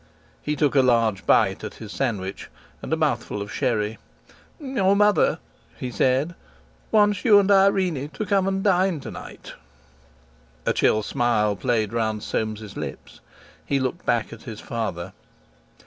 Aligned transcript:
He 0.41 0.55
took 0.55 0.73
a 0.73 0.81
large 0.81 1.27
bite 1.27 1.63
at 1.63 1.75
his 1.75 1.91
sandwich 1.91 2.49
and 2.81 2.91
a 2.91 2.97
mouthful 2.97 3.39
of 3.39 3.51
sherry. 3.53 3.99
"Your 4.59 4.95
mother," 4.95 5.37
he 5.77 5.91
said, 5.91 6.33
"wants 6.91 7.23
you 7.23 7.37
and 7.37 7.51
Irene 7.51 8.09
to 8.09 8.25
come 8.25 8.47
and 8.47 8.63
dine 8.63 8.99
to 9.01 9.11
night." 9.11 9.53
A 10.65 10.73
chill 10.73 11.03
smile 11.03 11.55
played 11.55 11.93
round 11.93 12.23
Soames's 12.23 12.75
lips; 12.75 13.19
he 13.63 13.79
looked 13.79 14.03
back 14.03 14.33
at 14.33 14.41
his 14.41 14.59
father. 14.59 15.13